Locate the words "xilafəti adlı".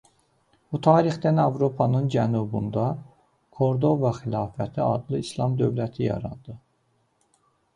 4.21-5.23